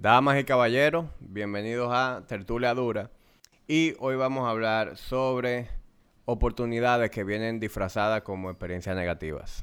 Damas 0.00 0.40
y 0.40 0.44
caballeros, 0.44 1.04
bienvenidos 1.20 1.90
a 1.92 2.22
Tertulia 2.26 2.72
Dura. 2.72 3.10
Y 3.68 3.92
hoy 3.98 4.16
vamos 4.16 4.46
a 4.46 4.50
hablar 4.50 4.96
sobre 4.96 5.68
oportunidades 6.24 7.10
que 7.10 7.22
vienen 7.22 7.60
disfrazadas 7.60 8.22
como 8.22 8.48
experiencias 8.48 8.96
negativas. 8.96 9.62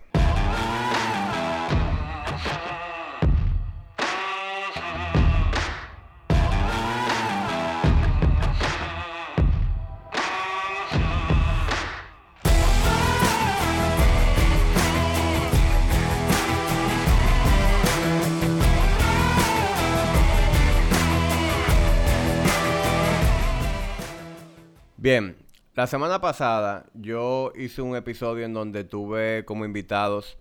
Bien, 25.10 25.38
la 25.74 25.88
semana 25.88 26.20
pasada 26.20 26.86
yo 26.94 27.54
hice 27.56 27.82
un 27.82 27.96
episodio 27.96 28.44
en 28.44 28.54
donde 28.54 28.84
tuve 28.84 29.46
como 29.46 29.64
invitados 29.64 30.38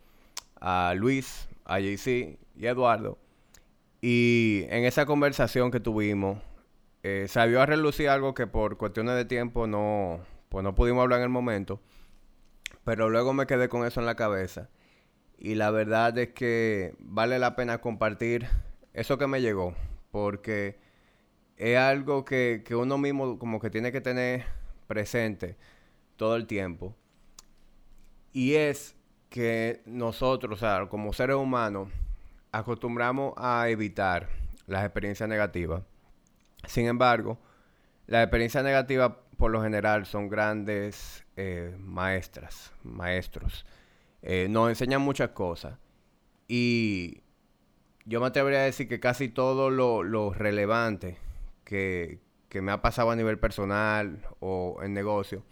a 0.61 0.93
Luis, 0.97 1.49
a 1.65 1.79
JC 1.79 2.37
y 2.57 2.67
a 2.67 2.71
Eduardo. 2.71 3.17
Y 4.01 4.65
en 4.71 4.83
esa 4.83 5.07
conversación 5.07 5.71
que 5.71 5.79
tuvimos, 5.79 6.43
eh, 7.05 7.29
vio 7.47 7.63
a 7.63 7.67
relucir 7.67 8.09
algo 8.09 8.35
que 8.35 8.49
por 8.49 8.77
cuestiones 8.77 9.15
de 9.15 9.25
tiempo 9.25 9.69
no, 9.69 10.19
pues 10.49 10.65
no 10.65 10.75
pudimos 10.75 11.03
hablar 11.03 11.21
en 11.21 11.27
el 11.27 11.31
momento. 11.31 11.81
Pero 12.83 13.09
luego 13.09 13.33
me 13.33 13.47
quedé 13.47 13.69
con 13.69 13.87
eso 13.87 14.01
en 14.01 14.07
la 14.07 14.17
cabeza. 14.17 14.69
Y 15.39 15.55
la 15.55 15.71
verdad 15.71 16.19
es 16.19 16.31
que 16.33 16.97
vale 16.99 17.39
la 17.39 17.55
pena 17.55 17.81
compartir 17.81 18.49
eso 18.95 19.17
que 19.17 19.29
me 19.29 19.41
llegó. 19.41 19.77
Porque 20.11 20.77
es 21.57 21.79
algo 21.79 22.25
que, 22.25 22.65
que 22.67 22.75
uno 22.75 22.99
mismo 22.99 23.39
como 23.39 23.61
que 23.61 23.71
tiene 23.71 23.93
que 23.93 24.01
tener 24.01 24.56
presente 24.87 25.57
todo 26.17 26.37
el 26.37 26.47
tiempo. 26.47 26.95
Y 28.33 28.55
es 28.55 28.97
que 29.29 29.83
nosotros, 29.87 30.59
o 30.59 30.61
sea, 30.61 30.87
como 30.89 31.13
seres 31.13 31.37
humanos, 31.37 31.89
acostumbramos 32.53 33.35
a 33.37 33.69
evitar 33.69 34.29
las 34.67 34.85
experiencias 34.85 35.29
negativas. 35.29 35.83
Sin 36.67 36.87
embargo, 36.87 37.39
las 38.07 38.23
experiencias 38.23 38.65
negativas 38.65 39.13
por 39.37 39.51
lo 39.51 39.63
general 39.63 40.07
son 40.07 40.29
grandes 40.29 41.25
eh, 41.37 41.77
maestras, 41.79 42.73
maestros. 42.83 43.67
Eh, 44.23 44.49
nos 44.49 44.69
enseñan 44.69 45.03
muchas 45.03 45.31
cosas. 45.31 45.79
Y 46.49 47.23
yo 48.05 48.21
me 48.21 48.27
atrevería 48.27 48.61
a 48.61 48.63
decir 48.63 48.89
que 48.89 49.01
casi 49.01 49.29
todo 49.29 49.71
lo, 49.71 50.03
lo 50.03 50.33
relevante 50.33 51.19
que, 51.65 52.21
que 52.49 52.63
me 52.63 52.73
ha 52.73 52.83
pasado 52.83 53.11
a 53.11 53.17
nivel 53.17 53.39
personal 53.39 54.21
o 54.41 54.79
en 54.83 54.93
negocio, 54.95 55.43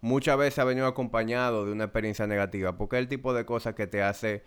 muchas 0.00 0.38
veces 0.38 0.58
ha 0.58 0.64
venido 0.64 0.86
acompañado 0.86 1.66
de 1.66 1.72
una 1.72 1.84
experiencia 1.84 2.26
negativa, 2.26 2.76
porque 2.76 2.96
es 2.96 3.00
el 3.00 3.08
tipo 3.08 3.34
de 3.34 3.44
cosas 3.44 3.74
que 3.74 3.86
te 3.86 4.02
hace 4.02 4.42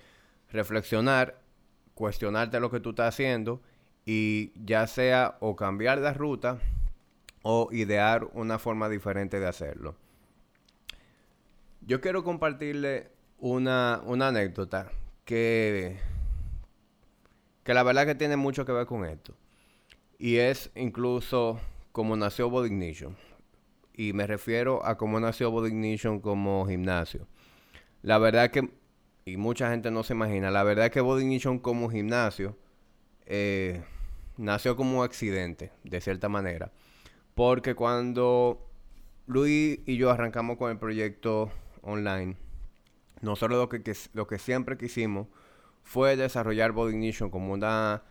reflexionar, 0.52 1.42
cuestionarte 1.94 2.60
lo 2.60 2.72
que 2.72 2.80
tú 2.80 2.92
estás 2.92 3.14
haciendo 3.14 3.62
y 4.06 4.54
ya 4.56 4.88
sea 4.88 5.38
o 5.40 5.56
cambiar 5.56 6.00
de 6.02 6.14
ruta 6.14 6.60
o 7.42 7.70
idear 7.72 8.30
una 8.34 8.60
forma 8.60 8.90
diferente 8.90 9.40
de 9.40 9.48
hacerlo. 9.48 9.96
Yo 11.82 12.02
quiero 12.02 12.24
compartirle 12.24 13.12
una, 13.38 14.02
una 14.06 14.28
anécdota 14.30 14.92
que, 15.26 15.98
que 17.64 17.74
la 17.74 17.84
verdad 17.84 18.06
que 18.06 18.16
tiene 18.16 18.36
mucho 18.36 18.66
que 18.66 18.72
ver 18.72 18.86
con 18.86 19.06
esto. 19.06 19.34
Y 20.18 20.38
es 20.38 20.72
incluso 20.76 21.60
como 22.00 22.16
nació 22.16 22.50
Body 22.50 22.68
Ignition. 22.68 23.18
Y 23.94 24.14
me 24.14 24.26
refiero 24.26 24.86
a 24.86 24.98
cómo 24.98 25.20
nació 25.20 25.52
Body 25.52 25.68
Ignition 25.68 26.22
como 26.22 26.66
gimnasio. 26.66 27.28
La 28.04 28.18
verdad 28.20 28.52
que, 28.52 28.70
y 29.26 29.36
mucha 29.36 29.70
gente 29.70 29.92
no 29.92 30.04
se 30.04 30.14
imagina, 30.14 30.50
la 30.50 30.64
verdad 30.64 30.92
que 30.92 31.02
Body 31.02 31.24
Ignition 31.24 31.60
como 31.60 31.90
gimnasio 31.90 32.56
eh, 33.26 33.84
nació 34.38 34.78
como 34.78 35.00
un 35.00 35.04
accidente, 35.04 35.74
de 35.84 36.00
cierta 36.00 36.30
manera. 36.30 36.72
Porque 37.36 37.76
cuando 37.76 38.66
Luis 39.28 39.82
y 39.86 39.98
yo 39.98 40.10
arrancamos 40.10 40.56
con 40.56 40.72
el 40.72 40.78
proyecto 40.78 41.52
online, 41.82 42.38
nosotros 43.20 43.60
lo 43.60 43.68
que, 43.68 43.94
lo 44.14 44.26
que 44.26 44.40
siempre 44.40 44.78
quisimos 44.78 45.28
fue 45.84 46.16
desarrollar 46.16 46.72
Body 46.72 46.94
Ignition 46.94 47.30
como 47.30 47.52
una 47.52 48.04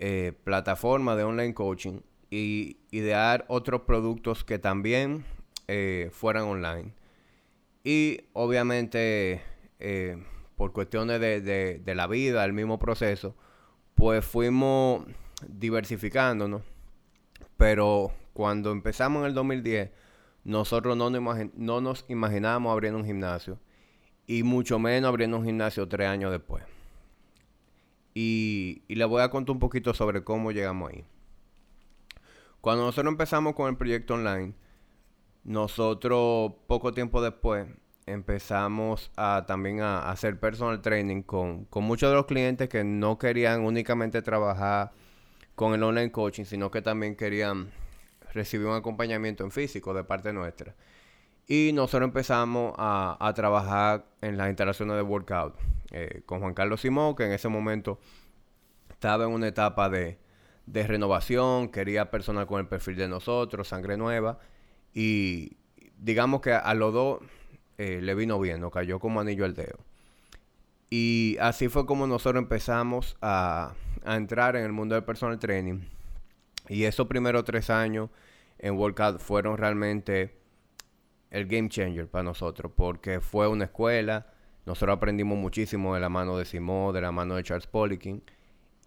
eh, 0.00 0.32
plataforma 0.42 1.14
de 1.14 1.22
online 1.22 1.54
coaching 1.54 2.00
y 2.30 2.78
idear 2.90 3.44
otros 3.48 3.82
productos 3.82 4.44
que 4.44 4.58
también 4.58 5.24
eh, 5.66 6.10
fueran 6.12 6.44
online. 6.44 6.92
Y 7.84 8.22
obviamente, 8.32 9.42
eh, 9.78 10.22
por 10.56 10.72
cuestiones 10.72 11.20
de, 11.20 11.40
de, 11.40 11.94
la 11.94 12.06
vida, 12.06 12.44
el 12.44 12.52
mismo 12.52 12.78
proceso, 12.78 13.34
pues 13.94 14.24
fuimos 14.24 15.06
diversificándonos. 15.46 16.62
Pero 17.56 18.12
cuando 18.32 18.72
empezamos 18.72 19.20
en 19.20 19.26
el 19.26 19.34
2010, 19.34 19.90
nosotros 20.44 20.96
no 20.96 21.10
nos, 21.10 21.38
no 21.54 21.80
nos 21.80 22.04
imaginábamos 22.08 22.72
abriendo 22.72 22.98
un 22.98 23.06
gimnasio. 23.06 23.58
Y 24.26 24.42
mucho 24.42 24.78
menos 24.78 25.08
abriendo 25.08 25.38
un 25.38 25.44
gimnasio 25.44 25.88
tres 25.88 26.08
años 26.08 26.30
después. 26.30 26.64
Y, 28.12 28.82
y 28.88 28.96
les 28.96 29.08
voy 29.08 29.22
a 29.22 29.30
contar 29.30 29.54
un 29.54 29.60
poquito 29.60 29.94
sobre 29.94 30.22
cómo 30.24 30.52
llegamos 30.52 30.90
ahí. 30.90 31.04
Cuando 32.68 32.84
nosotros 32.84 33.10
empezamos 33.10 33.54
con 33.54 33.70
el 33.70 33.78
proyecto 33.78 34.12
online, 34.12 34.52
nosotros 35.42 36.52
poco 36.66 36.92
tiempo 36.92 37.22
después 37.22 37.66
empezamos 38.04 39.10
a 39.16 39.46
también 39.46 39.80
a, 39.80 40.10
hacer 40.10 40.38
personal 40.38 40.82
training 40.82 41.22
con, 41.22 41.64
con, 41.64 41.84
muchos 41.84 42.10
de 42.10 42.16
los 42.16 42.26
clientes 42.26 42.68
que 42.68 42.84
no 42.84 43.16
querían 43.16 43.62
únicamente 43.62 44.20
trabajar 44.20 44.92
con 45.54 45.72
el 45.72 45.82
online 45.82 46.12
coaching, 46.12 46.44
sino 46.44 46.70
que 46.70 46.82
también 46.82 47.16
querían 47.16 47.70
recibir 48.34 48.66
un 48.66 48.76
acompañamiento 48.76 49.44
en 49.44 49.50
físico 49.50 49.94
de 49.94 50.04
parte 50.04 50.34
nuestra. 50.34 50.76
Y 51.46 51.70
nosotros 51.72 52.06
empezamos 52.08 52.74
a, 52.76 53.16
a 53.18 53.32
trabajar 53.32 54.04
en 54.20 54.36
las 54.36 54.48
instalaciones 54.48 54.94
de 54.94 55.00
workout 55.00 55.54
eh, 55.92 56.20
con 56.26 56.40
Juan 56.40 56.52
Carlos 56.52 56.82
Simón, 56.82 57.16
que 57.16 57.24
en 57.24 57.32
ese 57.32 57.48
momento 57.48 57.98
estaba 58.90 59.24
en 59.24 59.30
una 59.30 59.48
etapa 59.48 59.88
de, 59.88 60.18
de 60.72 60.86
renovación, 60.86 61.70
quería 61.70 62.10
personal 62.10 62.46
con 62.46 62.60
el 62.60 62.66
perfil 62.66 62.96
de 62.96 63.08
nosotros, 63.08 63.68
sangre 63.68 63.96
nueva. 63.96 64.38
Y 64.92 65.56
digamos 65.96 66.40
que 66.42 66.52
a, 66.52 66.74
los 66.74 66.92
dos 66.92 67.20
eh, 67.78 68.00
le 68.02 68.14
vino 68.14 68.38
bien, 68.38 68.60
nos 68.60 68.72
cayó 68.72 68.98
como 68.98 69.20
anillo 69.20 69.44
al 69.44 69.54
dedo. 69.54 69.78
Y 70.90 71.36
así 71.40 71.68
fue 71.68 71.86
como 71.86 72.06
nosotros 72.06 72.42
empezamos 72.42 73.16
a, 73.22 73.74
a 74.04 74.16
entrar 74.16 74.56
en 74.56 74.64
el 74.64 74.72
mundo 74.72 74.94
del 74.94 75.04
personal 75.04 75.38
training. 75.38 75.80
Y 76.68 76.84
esos 76.84 77.06
primeros 77.06 77.44
tres 77.44 77.70
años 77.70 78.10
en 78.58 78.76
Workout 78.76 79.20
fueron 79.20 79.56
realmente 79.56 80.36
el 81.30 81.46
game 81.46 81.68
changer 81.70 82.08
para 82.08 82.24
nosotros, 82.24 82.72
porque 82.74 83.20
fue 83.20 83.48
una 83.48 83.64
escuela. 83.64 84.26
Nosotros 84.66 84.96
aprendimos 84.96 85.38
muchísimo 85.38 85.94
de 85.94 86.00
la 86.00 86.10
mano 86.10 86.36
de 86.36 86.44
Simón, 86.44 86.92
de 86.92 87.00
la 87.00 87.12
mano 87.12 87.36
de 87.36 87.42
Charles 87.42 87.66
Poliquin. 87.66 88.22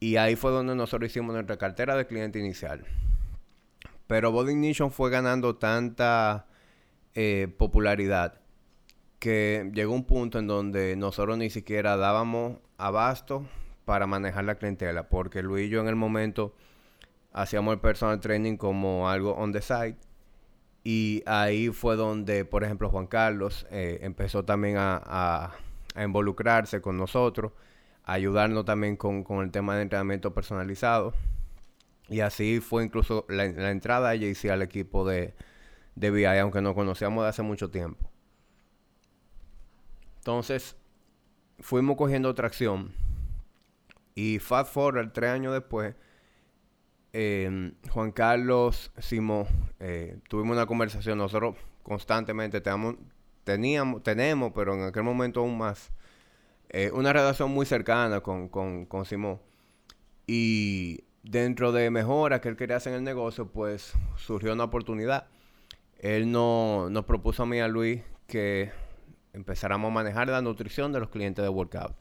Y 0.04 0.16
ahí 0.16 0.36
fue 0.36 0.50
donde 0.50 0.74
nosotros 0.74 1.12
hicimos 1.12 1.36
nuestra 1.36 1.58
cartera 1.58 1.96
de 1.96 2.08
cliente 2.08 2.40
inicial. 2.40 2.84
Pero 4.08 4.32
Body 4.32 4.54
Ignition 4.54 4.92
fue 4.92 5.12
ganando 5.12 5.58
tanta 5.58 6.48
eh, 7.14 7.54
popularidad 7.56 8.42
que 9.20 9.70
llegó 9.76 9.94
un 9.94 10.06
punto 10.06 10.40
en 10.40 10.48
donde 10.48 10.96
nosotros 10.96 11.38
ni 11.38 11.52
siquiera 11.52 11.98
dábamos 11.98 12.58
abasto 12.80 13.46
para 13.86 14.08
manejar 14.08 14.46
la 14.46 14.56
clientela. 14.56 15.08
Porque 15.08 15.44
Luis 15.44 15.68
y 15.68 15.70
yo 15.70 15.82
en 15.82 15.88
el 15.88 15.96
momento 15.96 16.56
hacíamos 17.32 17.76
el 17.76 17.80
personal 17.80 18.20
training 18.20 18.58
como 18.58 19.08
algo 19.08 19.36
on 19.36 19.52
the 19.52 19.62
side. 19.62 19.98
Y 20.84 21.22
ahí 21.28 21.70
fue 21.70 21.96
donde, 21.96 22.44
por 22.44 22.64
ejemplo, 22.64 22.90
Juan 22.90 23.06
Carlos 23.06 23.68
eh, 23.70 24.00
empezó 24.02 24.44
también 24.44 24.78
a 24.80 25.52
involucrarse 25.96 26.82
con 26.82 26.98
nosotros 26.98 27.52
ayudarnos 28.04 28.66
también 28.66 28.98
con, 28.98 29.26
el 29.42 29.52
tema 29.52 29.76
de 29.76 29.84
entrenamiento 29.84 30.34
personalizado. 30.34 31.14
Y 32.10 32.20
así 32.22 32.60
fue 32.60 32.84
incluso 32.84 33.26
la, 33.30 33.46
entrada 33.46 34.12
de 34.12 34.20
JC 34.20 34.50
al 34.50 34.62
equipo 34.62 35.08
de, 35.08 35.34
de 35.96 36.40
aunque 36.40 36.62
nos 36.62 36.74
conocíamos 36.74 37.24
de 37.24 37.30
hace 37.30 37.42
mucho 37.42 37.70
tiempo. 37.70 38.10
Entonces, 40.18 40.76
fuimos 41.60 41.98
cogiendo 41.98 42.34
tracción. 42.36 42.94
Y 44.14 44.40
fast 44.40 44.74
forward, 44.74 45.12
tres 45.14 45.32
años 45.32 45.54
después, 45.54 45.96
em, 47.14 47.74
Juan 47.90 48.12
Carlos 48.12 48.92
Simón, 49.00 49.48
eh, 49.80 50.20
tuvimos 50.28 50.56
una 50.56 50.66
conversación. 50.66 51.18
Nosotros 51.18 51.56
constantemente 51.82 52.62
teníamos, 52.62 52.98
teníamos, 53.44 54.04
tenemos, 54.04 54.52
pero 54.54 54.76
en 54.76 54.84
aquel 54.84 55.04
momento 55.04 55.40
aún 55.40 55.58
más, 55.58 55.92
eh, 56.74 56.90
una 56.94 57.12
relación 57.12 57.52
muy 57.52 57.66
cercana 57.66 58.22
con, 58.22 58.48
con, 58.48 59.06
Simón. 59.06 59.42
Y 60.26 61.04
dentro 61.22 61.74
de 61.74 61.90
mejoras 61.90 62.40
que 62.40 62.48
él 62.48 62.56
quería 62.56 62.78
hacer 62.78 62.94
en 62.94 63.00
el 63.00 63.04
negocio, 63.04 63.52
pues 63.52 63.94
surgió 64.16 64.54
una 64.54 64.64
oportunidad. 64.64 65.28
Él 66.00 66.32
no, 66.32 66.90
nos 66.90 67.04
propuso 67.04 67.44
a 67.44 67.46
mí 67.46 67.58
y 67.58 67.60
a 67.60 67.68
Luis 67.68 68.02
que 68.26 68.72
empezáramos 69.34 69.90
a 69.90 69.94
manejar 69.94 70.30
la 70.30 70.42
nutrición 70.42 70.94
de 70.94 71.02
los 71.02 71.10
clientes 71.10 71.44
de 71.44 71.50
Workout 71.50 71.94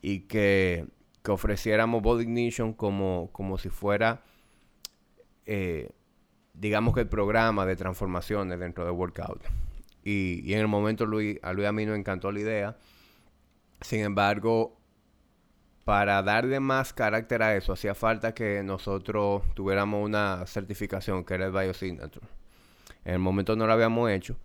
y 0.00 0.20
que, 0.20 0.86
ofreciéramos 1.28 2.02
Body 2.02 2.22
Ignition 2.22 2.72
como, 2.72 3.30
como 3.32 3.58
si 3.58 3.68
fuera, 3.68 4.22
eh, 5.44 5.90
digamos 6.54 6.94
que 6.94 7.00
el 7.00 7.08
programa 7.08 7.66
de 7.66 7.74
transformaciones 7.74 8.60
dentro 8.60 8.84
de 8.84 8.92
Workout. 8.92 9.42
Y, 10.04 10.52
en 10.52 10.60
el 10.60 10.68
momento 10.68 11.04
Luis, 11.04 11.40
a 11.42 11.52
Luis 11.52 11.66
a 11.66 11.72
mí 11.72 11.84
nos 11.84 11.98
encantó 11.98 12.30
la 12.30 12.38
idea. 12.38 12.76
Sin 13.80 14.00
embargo, 14.00 14.76
para 15.84 16.22
darle 16.22 16.60
más 16.60 16.92
carácter 16.92 17.42
a 17.42 17.56
eso, 17.56 17.72
hacía 17.72 17.94
falta 17.94 18.34
que 18.34 18.62
nosotros 18.64 19.42
tuviéramos 19.54 20.04
una 20.04 20.44
certificación 20.46 21.24
que 21.24 21.34
era 21.34 21.46
el 21.46 21.52
Biosignature. 21.52 22.26
En 23.04 23.14
el 23.14 23.18
momento 23.20 23.54
no 23.54 23.66
lo 23.66 23.72
habíamos 23.72 24.10
hecho. 24.10 24.36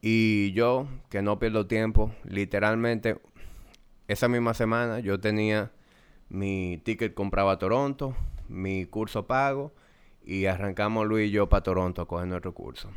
Y 0.00 0.52
yo, 0.52 0.88
que 1.10 1.22
no 1.22 1.38
pierdo 1.38 1.66
tiempo, 1.66 2.12
literalmente 2.24 3.20
esa 4.08 4.28
misma 4.28 4.52
semana 4.52 4.98
yo 4.98 5.18
tenía 5.20 5.70
mi 6.28 6.80
ticket 6.84 7.14
comprado 7.14 7.50
a 7.50 7.58
Toronto, 7.58 8.16
mi 8.48 8.84
curso 8.84 9.26
pago 9.26 9.72
y 10.24 10.46
arrancamos 10.46 11.06
Luis 11.06 11.28
y 11.28 11.30
yo 11.30 11.48
para 11.48 11.62
Toronto 11.62 12.02
a 12.02 12.08
coger 12.08 12.26
nuestro 12.26 12.52
curso. 12.52 12.90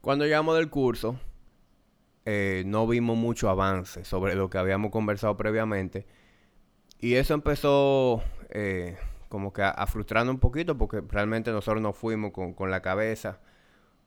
Cuando 0.00 0.24
llegamos 0.24 0.56
del 0.56 0.68
curso, 0.68 1.18
eh, 2.26 2.62
no 2.66 2.86
vimos 2.86 3.16
mucho 3.16 3.48
avance 3.50 4.04
sobre 4.04 4.34
lo 4.34 4.50
que 4.50 4.58
habíamos 4.58 4.90
conversado 4.90 5.36
previamente. 5.36 6.06
Y 7.00 7.14
eso 7.14 7.34
empezó 7.34 8.22
eh, 8.50 8.96
como 9.28 9.52
que 9.52 9.62
a, 9.62 9.86
frustrarnos 9.86 10.34
un 10.34 10.40
poquito 10.40 10.78
porque 10.78 11.02
realmente 11.08 11.50
nosotros 11.52 11.82
nos 11.82 11.96
fuimos 11.96 12.32
con 12.32 12.70
la 12.70 12.80
cabeza 12.82 13.40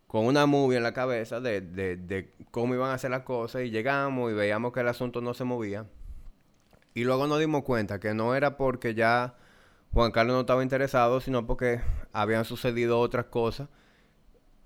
con 0.08 0.26
una 0.26 0.46
movie 0.46 0.78
en 0.78 0.84
la 0.84 0.94
cabeza 0.94 1.42
de, 1.42 1.62
de, 1.62 1.98
de, 1.98 2.34
cómo 2.52 2.74
iban 2.74 2.90
a 2.92 2.94
hacer 2.94 3.12
las 3.12 3.24
cosas 3.24 3.64
y 3.64 3.70
llegamos 3.70 4.32
y 4.32 4.36
veíamos 4.36 4.72
que 4.74 4.80
el 4.80 4.88
asunto 4.88 5.22
no 5.22 5.34
se 5.34 5.44
movía. 5.44 5.86
Y 6.94 7.04
luego 7.04 7.28
nos 7.28 7.40
dimos 7.40 7.64
cuenta 7.64 8.00
que 8.00 8.14
no 8.14 8.34
era 8.34 8.58
porque 8.58 8.96
ya 8.96 9.36
Juan 9.94 10.12
Carlos 10.12 10.36
no 10.36 10.42
estaba 10.42 10.64
interesado, 10.64 11.20
sino 11.20 11.46
porque 11.46 11.82
habían 12.14 12.46
sucedido 12.46 13.00
otras 13.00 13.26
cosas 13.26 13.68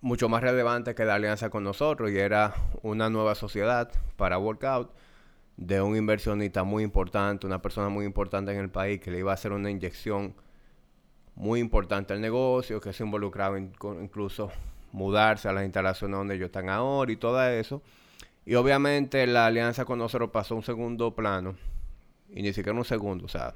mucho 0.01 0.27
más 0.30 0.42
relevantes 0.42 0.95
que 0.95 1.06
la 1.06 1.15
alianza 1.15 1.50
con 1.50 1.63
nosotros 1.63 2.12
y 2.12 2.18
era 2.18 2.56
una 2.81 3.09
nueva 3.09 3.36
sociedad 3.36 3.92
para 4.18 4.39
Workout 4.39 4.92
de 5.57 5.80
un 5.81 5.95
inversionista 5.95 6.63
muy 6.63 6.83
importante, 6.83 7.45
una 7.45 7.62
persona 7.62 7.89
muy 7.89 8.06
importante 8.06 8.51
en 8.51 8.57
el 8.57 8.69
país 8.69 9.00
que 9.00 9.12
le 9.12 9.19
iba 9.19 9.31
a 9.31 9.36
hacer 9.36 9.51
una 9.51 9.69
inyección 9.69 10.33
muy 11.36 11.59
importante 11.59 12.13
al 12.13 12.21
negocio, 12.21 12.81
que 12.81 12.94
se 12.94 13.03
involucraba 13.03 13.59
incluso 13.59 14.51
mudarse 14.92 15.48
a 15.48 15.53
las 15.53 15.63
instalaciones 15.63 16.18
donde 16.18 16.36
ellos 16.36 16.48
están 16.48 16.69
ahora 16.69 17.12
y 17.12 17.15
todo 17.15 17.42
eso. 17.48 17.81
Y 18.44 18.56
obviamente 18.56 19.25
la 19.27 19.45
alianza 19.45 19.86
con 19.86 20.00
nosotros 20.00 20.31
pasó 20.31 20.56
un 20.56 20.63
segundo 20.63 21.15
plano, 21.15 21.56
y 22.30 22.42
ni 22.42 22.53
siquiera 22.53 22.77
un 22.77 22.86
segundo, 22.86 23.25
o 23.25 23.30
sea, 23.30 23.53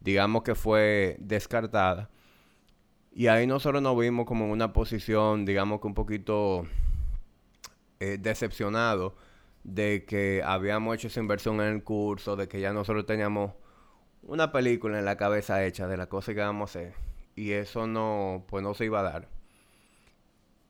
digamos 0.00 0.42
que 0.42 0.54
fue 0.56 1.16
descartada. 1.20 2.10
Y 3.14 3.26
ahí 3.26 3.46
nosotros 3.46 3.82
nos 3.82 3.98
vimos 3.98 4.26
como 4.26 4.46
en 4.46 4.50
una 4.52 4.72
posición, 4.72 5.44
digamos 5.44 5.80
que 5.80 5.86
un 5.86 5.94
poquito 5.94 6.66
eh, 8.00 8.16
decepcionado 8.18 9.14
de 9.64 10.04
que 10.06 10.42
habíamos 10.44 10.94
hecho 10.94 11.08
esa 11.08 11.20
inversión 11.20 11.60
en 11.60 11.74
el 11.74 11.84
curso, 11.84 12.36
de 12.36 12.48
que 12.48 12.60
ya 12.60 12.72
nosotros 12.72 13.04
teníamos 13.04 13.52
una 14.22 14.50
película 14.50 14.98
en 14.98 15.04
la 15.04 15.16
cabeza 15.16 15.64
hecha 15.64 15.86
de 15.88 15.96
las 15.98 16.06
cosas 16.06 16.34
que 16.34 16.40
íbamos 16.40 16.74
a 16.74 16.80
hacer. 16.80 16.94
Y 17.36 17.52
eso 17.52 17.86
no, 17.86 18.44
pues 18.48 18.62
no 18.62 18.72
se 18.74 18.86
iba 18.86 19.00
a 19.00 19.02
dar. 19.02 19.28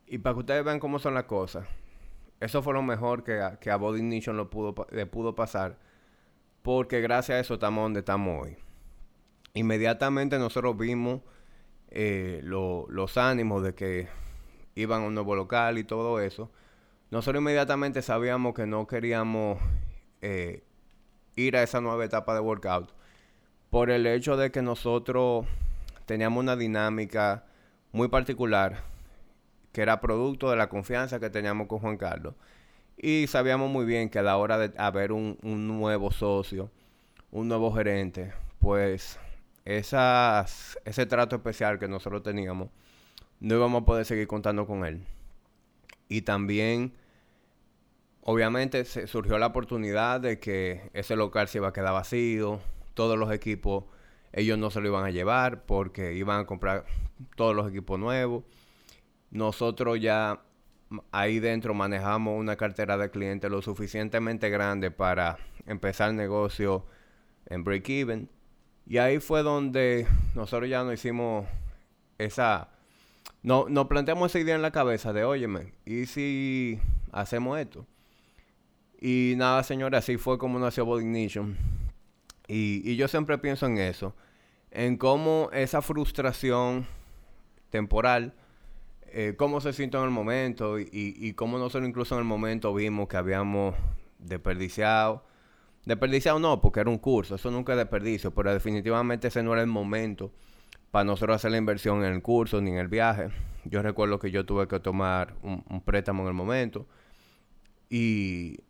Y 0.07 0.19
para 0.19 0.35
que 0.35 0.41
ustedes 0.41 0.65
vean 0.65 0.81
cómo 0.81 0.99
son 0.99 1.15
las 1.15 1.25
cosas, 1.25 1.67
eso 2.41 2.61
fue 2.63 2.75
lo 2.75 2.83
mejor 2.83 3.23
que 3.23 3.41
a, 3.41 3.59
que 3.61 3.71
a 3.71 3.77
Body 3.77 4.01
Ignition 4.01 4.37
lo 4.37 4.51
pudo, 4.51 4.87
le 4.91 5.07
pudo 5.07 5.35
pasar. 5.37 5.79
Porque 6.63 7.01
gracias 7.01 7.37
a 7.37 7.41
eso 7.41 7.55
estamos 7.55 7.85
donde 7.85 8.01
estamos 8.01 8.43
hoy. 8.43 8.57
Inmediatamente 9.55 10.39
nosotros 10.39 10.77
vimos 10.77 11.21
eh, 11.95 12.41
los 12.43 13.19
ánimos 13.19 13.63
de 13.63 13.75
que 13.75 14.09
iban 14.75 15.03
a 15.03 15.07
un 15.07 15.15
nuevo 15.15 15.37
local 15.37 15.79
y 15.79 15.85
todo 15.85 16.21
eso. 16.21 16.51
Nosotros 17.11 17.41
inmediatamente 17.41 18.03
sabíamos 18.03 18.55
que 18.55 18.67
no 18.67 18.87
queríamos 18.87 19.59
eh, 20.23 20.65
ir 21.37 21.57
a 21.57 21.63
esa 21.63 21.81
nueva 21.81 22.05
etapa 22.05 22.35
de 22.35 22.41
workout. 22.41 22.93
Por 23.71 23.91
el 23.91 24.07
hecho 24.07 24.37
de 24.37 24.51
que 24.51 24.63
nosotros 24.63 25.47
teníamos 26.07 26.41
una 26.43 26.57
dinámica 26.57 27.45
muy 27.93 28.09
particular 28.09 28.83
que 29.73 29.83
era 29.83 30.01
producto 30.01 30.51
de 30.51 30.57
la 30.57 30.69
confianza 30.69 31.19
que 31.19 31.31
teníamos 31.31 31.67
con 31.67 31.79
Juan 31.81 31.97
Carlos. 31.97 32.35
Y 32.97 33.27
sabíamos 33.27 33.71
muy 33.71 33.85
bien 33.85 34.11
que 34.11 34.19
a 34.19 34.23
la 34.23 34.37
hora 34.37 34.59
de 34.59 34.73
haber 34.79 35.13
un, 35.13 35.39
nuevo 35.43 36.11
socio, 36.11 36.71
un 37.31 37.49
nuevo 37.49 37.73
gerente, 37.73 38.33
pues 38.61 39.19
esas, 39.65 40.79
ese 40.85 41.07
trato 41.07 41.37
especial 41.37 41.79
que 41.79 41.89
nosotros 41.89 42.23
teníamos, 42.23 42.69
no 43.41 43.55
íbamos 43.57 43.83
a 43.83 43.85
poder 43.85 44.05
seguir 44.05 44.27
contando 44.27 44.67
con 44.67 44.85
él. 44.85 45.05
Y 46.09 46.23
también, 46.23 46.93
obviamente, 48.23 48.85
se 48.85 49.07
surgió 49.07 49.39
la 49.39 49.47
oportunidad 49.47 50.21
de 50.21 50.39
que 50.39 50.91
ese 50.95 51.17
local 51.17 51.49
se 51.49 51.59
iba 51.59 51.69
a 51.69 51.73
quedar 51.73 51.93
vacío, 51.93 52.61
todos 52.95 53.19
los 53.19 53.33
equipos, 53.33 53.85
ellos 54.33 54.59
no 54.59 54.71
se 54.71 54.81
lo 54.81 54.89
iban 54.89 55.05
a 55.05 55.11
llevar 55.11 55.65
porque 55.65 56.15
iban 56.15 56.41
a 56.41 56.47
comprar 56.47 56.87
todos 57.37 57.55
los 57.55 57.69
equipos 57.69 57.99
nuevos. 57.99 58.45
Nosotros 59.31 60.01
ya 60.01 60.43
ahí 61.11 61.41
dentro 61.41 61.75
manejamos 61.75 62.39
una 62.39 62.57
cartera 62.57 62.97
de 62.99 63.11
clientes 63.11 63.51
lo 63.51 63.63
suficientemente 63.63 64.51
grande 64.51 64.91
para 64.91 65.39
empezar 65.67 66.11
el 66.11 66.17
negocio 66.17 66.85
en 67.47 67.65
break-even. 67.65 68.29
Y 68.87 68.99
ahí 68.99 69.19
fue 69.19 69.43
donde 69.43 70.07
nosotros 70.35 70.69
ya 70.69 70.83
nos 70.85 70.95
hicimos 70.95 71.47
esa... 72.19 72.69
No, 73.43 73.67
nos 73.69 73.87
planteamos 73.87 74.31
esa 74.31 74.39
idea 74.39 74.55
en 74.55 74.63
la 74.63 74.71
cabeza 74.71 75.13
de, 75.13 75.25
óyeme, 75.25 75.73
¿y 75.85 76.07
si 76.07 76.79
hacemos 77.11 77.59
esto? 77.59 77.87
Y 79.01 79.35
nada, 79.37 79.65
señores, 79.65 79.99
así 79.99 80.17
fue 80.17 80.39
como 80.39 80.59
nació 80.59 80.85
Body 80.85 81.03
Ignition. 81.03 81.57
Y, 82.47 82.83
y 82.89 82.97
yo 82.97 83.09
siempre 83.09 83.39
pienso 83.39 83.67
en 83.67 83.79
eso, 83.79 84.15
en 84.71 84.97
cómo 84.97 85.51
esa 85.53 85.83
frustración 85.83 86.87
temporal 87.71 88.35
eh, 89.15 89.35
cómo 89.37 89.61
se 89.61 89.75
sintió 89.75 89.99
en 90.01 90.07
el 90.07 90.11
momento 90.11 90.81
y, 90.81 90.89
y, 90.91 91.35
cómo 91.35 91.59
nosotros 91.59 91.87
incluso 91.87 92.15
en 92.15 92.21
el 92.21 92.25
momento 92.25 92.73
vimos 92.73 93.09
que 93.09 93.19
habíamos 93.19 93.75
desperdiciado. 94.19 95.23
Desperdiciado 95.85 96.39
no, 96.39 96.61
porque 96.61 96.81
era 96.81 96.91
un 96.91 96.99
curso, 96.99 97.35
eso 97.35 97.51
nunca 97.51 97.73
es 97.73 97.79
desperdicio, 97.79 98.33
pero 98.33 98.53
definitivamente 98.53 99.29
ese 99.29 99.43
no 99.43 99.53
era 99.53 99.63
el 99.63 99.69
momento 99.69 100.33
para 100.93 101.05
nosotros 101.05 101.37
hacer 101.37 101.51
la 101.51 101.57
inversión 101.57 102.05
en 102.05 102.13
el 102.13 102.23
curso 102.23 102.61
ni 102.61 102.71
en 102.71 102.79
el 102.79 102.89
viaje. 102.89 103.31
Yo 103.65 103.83
recuerdo 103.83 104.19
que 104.19 104.31
yo 104.31 104.47
tuve 104.47 104.69
que 104.69 104.79
tomar 104.79 105.35
un, 105.43 105.83
préstamo 105.85 106.23
en 106.23 106.29
el 106.29 106.35
momento 106.35 106.87
y, 107.89 108.61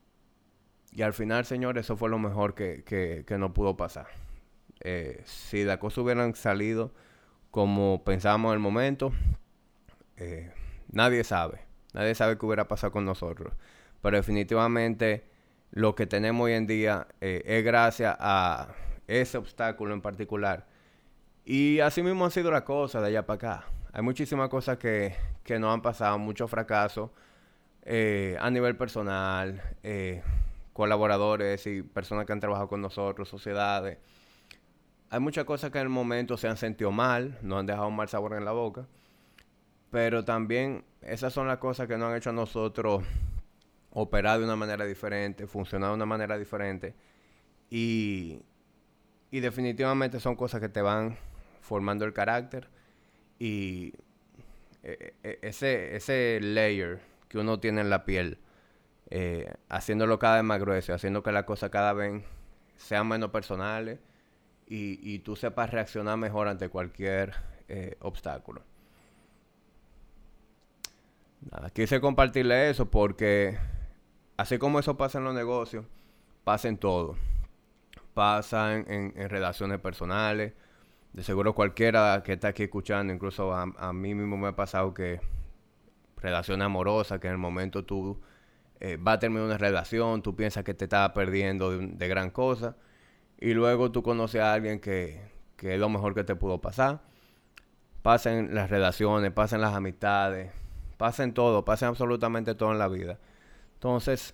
y 0.93 1.03
al 1.03 1.13
final, 1.13 1.45
señores, 1.45 1.85
eso 1.87 1.97
fue 1.97 2.09
lo 2.09 2.19
mejor 2.19 2.55
que, 2.55 2.85
que, 2.85 3.39
no 3.39 3.53
pudo 3.53 3.77
pasar. 3.77 4.07
Eh, 4.81 5.23
si 5.27 5.65
las 5.65 5.79
cosas 5.79 5.99
hubieran 5.99 6.35
salido 6.35 6.93
como 7.51 8.05
pensábamos 8.05 8.51
en 8.51 8.55
el 8.55 8.61
momento, 8.61 9.13
eh, 10.17 10.53
nadie 10.91 11.25
sabe. 11.25 11.61
Nadie 11.93 12.15
sabe 12.15 12.39
qué 12.39 12.47
hubiera 12.47 12.69
pasado 12.69 12.93
con 12.93 13.05
nosotros. 13.05 13.53
Pero 14.01 14.17
definitivamente 14.17 15.32
lo 15.73 15.95
que 15.95 16.07
tenemos 16.07 16.45
hoy 16.45 16.53
en 16.53 16.67
día 16.67 17.09
eh, 17.21 17.43
es 17.47 17.65
gracias 17.65 18.15
a 18.21 18.69
ese 19.07 19.39
obstáculo 19.39 19.95
en 19.95 20.03
particular. 20.03 20.67
Y 21.45 21.81
así 21.81 22.03
mismo 22.03 22.25
han 22.27 22.31
sido 22.31 22.51
las 22.51 22.63
cosas 22.63 23.03
de 23.03 23.09
allá 23.09 23.27
para 23.27 23.35
acá. 23.37 23.65
Hay 23.93 24.03
muchísimas 24.03 24.49
cosas 24.49 24.79
que, 24.79 25.15
que 25.43 25.59
nos 25.59 25.73
han 25.73 25.83
pasado, 25.83 26.19
muchos 26.19 26.51
fracasos 26.51 27.11
eh, 27.85 28.37
a 28.39 28.51
nivel 28.51 28.77
personal, 28.77 29.61
colaboradores 30.73 31.67
y 31.67 31.83
personas 31.83 32.27
que 32.27 32.33
han 32.33 32.41
trabajado 32.41 32.69
con 32.69 32.81
nosotros, 32.81 33.29
sociedades. 33.29 33.99
Hay 35.09 35.21
muchas 35.21 35.45
cosas 35.45 35.71
que 35.71 35.79
en 35.79 35.85
el 35.85 35.89
momento 35.89 36.37
se 36.37 36.49
han 36.49 36.57
sentido 36.57 36.93
mal, 36.93 37.39
nos 37.43 37.61
han 37.61 37.67
dejado 37.67 37.89
un 37.89 37.97
mal 37.97 38.09
sabor 38.09 38.35
en 38.35 38.45
la 38.45 38.53
boca. 38.53 38.87
Pero 39.91 40.25
también 40.25 40.85
esas 41.01 41.33
son 41.33 41.49
las 41.49 41.59
cosas 41.59 41.89
que 41.89 41.99
nos 41.99 42.11
han 42.11 42.17
hecho 42.17 42.31
a 42.31 42.35
nosotros 42.35 43.05
operar 43.93 44.39
de 44.39 44.45
una 44.45 44.57
manera 44.57 44.85
diferente, 44.85 45.47
funcionar 45.47 45.91
de 45.91 45.95
una 45.95 46.07
manera 46.07 46.39
diferente. 46.39 46.95
Y, 47.71 48.41
y 49.31 49.41
definitivamente 49.41 50.21
son 50.21 50.37
cosas 50.37 50.61
que 50.61 50.69
te 50.69 50.83
van 50.83 51.17
formando 51.61 52.05
el 52.05 52.13
carácter. 52.13 52.69
Y 53.39 53.95
e, 54.83 55.15
e, 55.23 55.39
ese, 55.43 55.97
ese 55.97 56.41
layer 56.43 57.01
que 57.29 57.39
uno 57.39 57.61
tiene 57.61 57.81
en 57.81 57.91
la 57.91 58.05
piel, 58.05 58.39
eh, 59.11 59.53
haciéndolo 59.69 60.19
cada 60.19 60.37
vez 60.37 60.45
más 60.45 60.61
grueso, 60.61 60.93
haciendo 60.93 61.23
que 61.23 61.33
las 61.33 61.45
cosas 61.45 61.71
cada 61.71 61.93
vez 61.93 62.23
sean 62.77 63.09
menos 63.09 63.31
personales 63.31 63.99
y, 64.75 65.19
tú 65.19 65.37
sepas 65.37 65.71
reaccionar 65.71 66.17
mejor 66.17 66.49
ante 66.49 66.71
cualquier 66.71 67.35
eh, 67.69 67.97
obstáculo. 68.01 68.63
Nada, 71.51 71.69
quise 71.71 72.01
compartirle 72.01 72.71
eso 72.71 72.91
porque 72.91 73.59
así 74.43 74.59
como 74.59 74.81
eso 74.81 74.97
pasa 74.97 75.19
en 75.19 75.25
los 75.25 75.35
negocios, 75.35 75.85
pasa 76.43 76.69
en 76.69 76.77
todo. 76.77 77.17
Pasa 78.13 78.75
en, 78.75 79.15
relaciones 79.31 79.79
personales. 79.79 80.53
De 81.13 81.23
seguro 81.23 81.55
cualquiera 81.55 82.23
que 82.25 82.33
está 82.33 82.49
aquí 82.49 82.65
escuchando, 82.65 83.13
incluso 83.13 83.55
a, 83.55 83.93
mí 83.93 84.15
mismo 84.15 84.37
me 84.37 84.49
ha 84.49 84.57
pasado 84.57 84.93
que 84.93 85.21
relaciones 86.17 86.67
amorosas, 86.67 87.21
que 87.21 87.29
en 87.29 87.35
el 87.35 87.39
momento 87.39 87.85
tú 87.85 88.21
eh, 88.81 88.97
vas 88.99 89.17
a 89.17 89.19
terminar 89.21 89.47
una 89.47 89.59
relación, 89.59 90.23
tú 90.23 90.35
piensas 90.35 90.65
que 90.65 90.75
te 90.75 90.85
estás 90.85 91.11
perdiendo 91.11 91.71
de, 91.71 92.09
gran 92.09 92.31
cosa, 92.31 92.77
y 93.39 93.55
luego 93.55 93.93
tú 93.93 94.03
conoces 94.03 94.41
a 94.41 94.55
alguien 94.55 94.81
que, 94.81 95.21
que 95.57 95.75
es 95.75 95.81
lo 95.81 95.89
mejor 95.89 96.15
que 96.15 96.25
te 96.25 96.35
pudo 96.35 96.61
pasar. 96.61 97.03
Pasa 98.03 98.37
en 98.37 98.55
las 98.55 98.71
relaciones, 98.71 99.31
pasa 99.33 99.57
en 99.57 99.63
las 99.63 99.75
amistades, 99.75 100.51
pasa 100.97 101.23
en 101.23 101.33
todo, 101.35 101.65
pasa 101.65 101.87
absolutamente 101.87 102.55
todo 102.55 102.73
en 102.73 102.79
la 102.79 102.89
vida. 102.89 103.19
Entonces, 103.83 104.33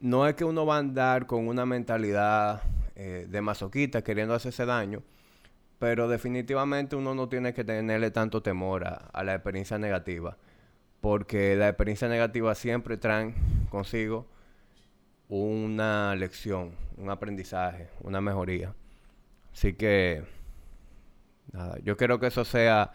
no 0.00 0.28
es 0.28 0.34
que 0.34 0.44
uno 0.44 0.66
va 0.66 0.76
a 0.76 0.80
andar 0.80 1.26
con 1.26 1.48
una 1.48 1.64
mentalidad 1.64 2.60
eh, 2.94 3.26
de 3.26 3.40
masoquista 3.40 4.04
queriendo 4.04 4.34
hacerse 4.34 4.66
daño, 4.66 5.02
pero 5.78 6.08
definitivamente 6.08 6.94
uno 6.94 7.14
no 7.14 7.26
tiene 7.26 7.54
que 7.54 7.64
tenerle 7.64 8.10
tanto 8.10 8.42
temor 8.42 8.84
a, 8.86 9.24
la 9.24 9.32
experiencia 9.32 9.78
negativa, 9.78 10.36
porque 11.00 11.56
la 11.56 11.70
experiencia 11.70 12.06
negativa 12.06 12.54
siempre 12.54 12.98
traen 12.98 13.34
consigo 13.70 14.26
una 15.30 16.14
lección, 16.14 16.74
un 16.98 17.08
aprendizaje, 17.08 17.88
una 18.02 18.20
mejoría. 18.20 18.74
Así 19.54 19.72
que, 19.72 20.22
nada, 21.50 21.78
yo 21.82 21.96
quiero 21.96 22.20
que 22.20 22.26
eso 22.26 22.44
sea 22.44 22.92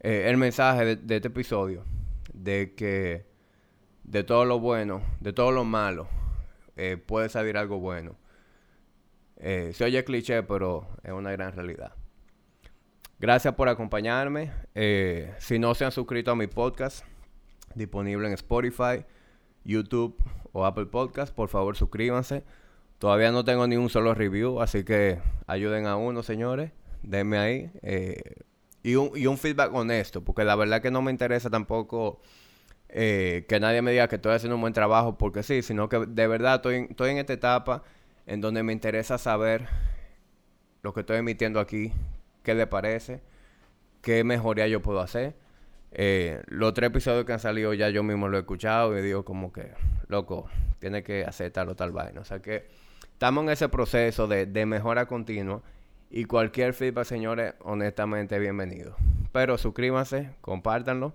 eh, 0.00 0.24
el 0.30 0.38
mensaje 0.38 0.96
de 0.96 1.16
este 1.16 1.28
episodio 1.28 1.84
de 2.32 2.74
que 2.74 3.31
de 4.12 4.24
todo 4.24 4.44
lo 4.44 4.60
bueno, 4.60 5.00
de 5.20 5.32
todo 5.32 5.52
lo 5.52 5.64
malo, 5.64 6.06
eh, 6.76 6.98
puede 6.98 7.30
salir 7.30 7.56
algo 7.56 7.80
bueno. 7.80 8.14
Eh, 9.38 9.72
se 9.72 9.84
oye 9.84 10.04
cliché, 10.04 10.42
pero 10.42 10.86
es 11.02 11.12
una 11.12 11.32
gran 11.32 11.54
realidad. 11.54 11.94
Gracias 13.18 13.54
por 13.54 13.70
acompañarme. 13.70 14.52
Eh, 14.74 15.34
si 15.38 15.58
no 15.58 15.74
se 15.74 15.86
han 15.86 15.92
suscrito 15.92 16.30
a 16.30 16.36
mi 16.36 16.46
podcast, 16.46 17.06
disponible 17.74 18.28
en 18.28 18.34
Spotify, 18.34 19.06
YouTube 19.64 20.22
o 20.52 20.66
Apple 20.66 20.86
Podcast, 20.86 21.34
por 21.34 21.48
favor 21.48 21.74
suscríbanse. 21.74 22.44
Todavía 22.98 23.32
no 23.32 23.46
tengo 23.46 23.66
ni 23.66 23.76
un 23.76 23.88
solo 23.88 24.14
review, 24.14 24.60
así 24.60 24.84
que 24.84 25.22
ayuden 25.46 25.86
a 25.86 25.96
uno, 25.96 26.22
señores. 26.22 26.70
Denme 27.02 27.38
ahí. 27.38 27.72
Y 28.82 28.94
un, 28.96 29.12
y 29.14 29.26
un 29.26 29.38
feedback 29.38 29.72
honesto, 29.72 30.22
porque 30.22 30.44
la 30.44 30.54
verdad 30.54 30.82
que 30.82 30.90
no 30.90 31.00
me 31.00 31.10
interesa 31.10 31.48
tampoco 31.48 32.20
eh, 32.94 33.46
que 33.48 33.58
nadie 33.58 33.80
me 33.80 33.90
diga 33.90 34.06
que 34.06 34.16
estoy 34.16 34.34
haciendo 34.34 34.56
un 34.56 34.60
buen 34.60 34.74
trabajo 34.74 35.16
porque 35.16 35.42
sí, 35.42 35.62
sino 35.62 35.88
que 35.88 36.00
de 36.06 36.26
verdad 36.26 36.56
estoy, 36.56 36.86
estoy 36.90 37.10
en 37.10 37.18
esta 37.18 37.32
etapa 37.32 37.82
en 38.26 38.42
donde 38.42 38.62
me 38.62 38.74
interesa 38.74 39.16
saber 39.16 39.66
lo 40.82 40.92
que 40.92 41.00
estoy 41.00 41.16
emitiendo 41.16 41.58
aquí, 41.58 41.92
qué 42.42 42.54
le 42.54 42.66
parece, 42.66 43.22
qué 44.02 44.24
mejoría 44.24 44.66
yo 44.66 44.82
puedo 44.82 45.00
hacer. 45.00 45.34
Eh, 45.92 46.42
los 46.48 46.74
tres 46.74 46.88
episodios 46.88 47.24
que 47.24 47.32
han 47.32 47.40
salido 47.40 47.72
ya 47.72 47.88
yo 47.88 48.02
mismo 48.02 48.28
lo 48.28 48.36
he 48.36 48.40
escuchado 48.40 48.96
y 48.98 49.00
digo 49.00 49.24
como 49.24 49.52
que, 49.52 49.72
loco, 50.08 50.50
tiene 50.78 51.02
que 51.02 51.24
hacer 51.24 51.50
tal 51.50 51.74
tal 51.74 51.92
vaina. 51.92 52.20
O 52.20 52.24
sea 52.24 52.40
que 52.40 52.66
estamos 53.12 53.44
en 53.44 53.50
ese 53.50 53.70
proceso 53.70 54.26
de, 54.26 54.44
de 54.44 54.66
mejora 54.66 55.06
continua 55.06 55.62
y 56.10 56.24
cualquier 56.24 56.74
feedback, 56.74 57.06
señores, 57.06 57.54
honestamente, 57.60 58.38
bienvenido. 58.38 58.96
Pero 59.32 59.56
suscríbanse, 59.56 60.30
compártanlo 60.42 61.14